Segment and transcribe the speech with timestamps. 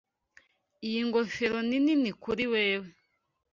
[0.87, 2.89] Iyi ngofero nini kuri wewe.